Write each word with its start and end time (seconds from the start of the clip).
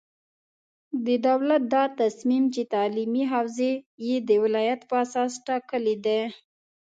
د 1.05 1.07
دولت 1.27 1.63
دا 1.73 1.83
تصمیم 1.99 2.43
چې 2.53 2.61
تعلیمي 2.73 3.23
حوزې 3.33 3.73
یې 4.07 4.17
د 4.27 4.29
ولایت 4.43 4.81
په 4.89 4.95
اساس 5.05 5.31
ټاکلې 5.47 5.95
دي، 6.05 6.21